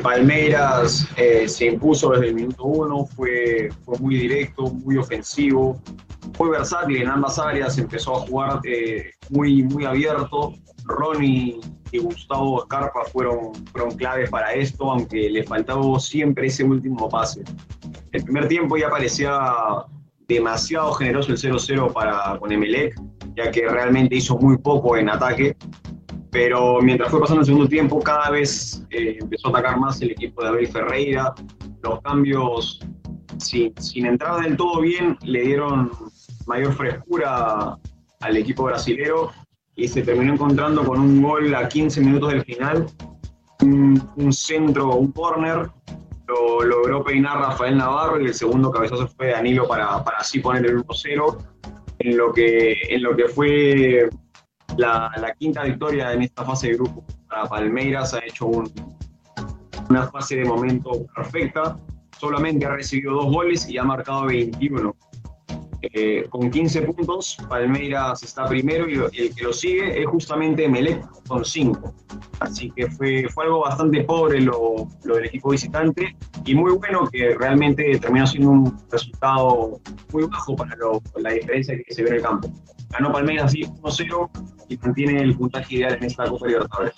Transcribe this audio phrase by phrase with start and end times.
[0.00, 5.80] Palmeiras eh, se impuso desde el minuto uno, fue, fue muy directo, muy ofensivo,
[6.38, 10.54] muy versátil en ambas áreas, empezó a jugar eh, muy, muy abierto.
[10.84, 11.60] Ronnie
[11.92, 17.42] y Gustavo Escarpa fueron, fueron claves para esto, aunque le faltaba siempre ese último pase.
[18.12, 19.40] El primer tiempo ya parecía
[20.26, 22.94] demasiado generoso el 0-0 para con Emelec,
[23.36, 25.56] ya que realmente hizo muy poco en ataque
[26.30, 30.12] pero mientras fue pasando el segundo tiempo, cada vez eh, empezó a atacar más el
[30.12, 31.34] equipo de Abel Ferreira.
[31.82, 32.80] Los cambios,
[33.38, 35.90] sin, sin entrar del todo bien, le dieron
[36.46, 37.76] mayor frescura
[38.20, 39.30] al equipo brasilero
[39.74, 42.86] y se terminó encontrando con un gol a 15 minutos del final,
[43.62, 45.70] un, centro, un corner,
[46.28, 50.66] lo logró peinar Rafael Navarro y el segundo cabezazo fue Danilo para, para así poner
[50.66, 51.38] el 1-0,
[51.98, 54.08] en en lo que fue
[54.80, 58.14] la, quinta victoria en esta fase de grupo para Palmeiras.
[58.14, 61.78] Ha hecho una fase de momento perfecta.
[62.18, 64.94] Solamente ha recibido dos goles y ha marcado 21.
[65.82, 71.02] Eh, con 15 puntos, Palmeiras está primero y el que lo sigue es justamente Melec
[71.26, 71.94] con 5.
[72.40, 77.08] Así que fue, fue algo bastante pobre lo, lo, del equipo visitante y muy bueno
[77.10, 79.80] que realmente terminó siendo un resultado
[80.12, 80.76] muy bajo para
[81.16, 82.52] la diferencia que se ve en el campo.
[82.90, 84.30] Ganó Palmeiras 1-0
[84.70, 86.94] y mantiene el puntaje ideal en esta Copa Libertadores.